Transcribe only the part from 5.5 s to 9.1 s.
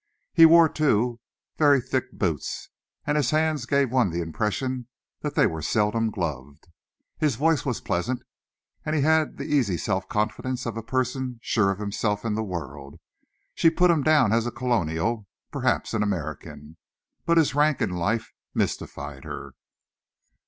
seldom gloved. His voice was pleasant, and he